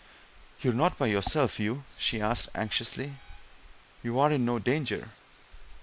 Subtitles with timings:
[0.61, 3.17] "You're not by yourself, Hugh?" she asked anxiously.
[4.01, 5.09] "You're in no danger?"